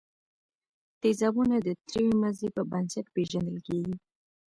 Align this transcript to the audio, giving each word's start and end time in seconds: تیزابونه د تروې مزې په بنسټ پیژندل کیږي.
تیزابونه 1.01 1.55
د 1.67 1.69
تروې 1.87 2.13
مزې 2.21 2.49
په 2.55 2.61
بنسټ 2.71 3.05
پیژندل 3.15 3.57
کیږي. 3.67 3.95